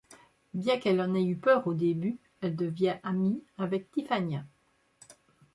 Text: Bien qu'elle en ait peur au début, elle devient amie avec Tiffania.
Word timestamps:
Bien 0.55 0.79
qu'elle 0.79 0.99
en 0.99 1.13
ait 1.13 1.35
peur 1.35 1.67
au 1.67 1.75
début, 1.75 2.17
elle 2.41 2.55
devient 2.55 2.97
amie 3.03 3.39
avec 3.59 3.91
Tiffania. 3.91 4.43